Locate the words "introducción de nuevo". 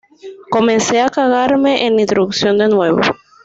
2.01-3.01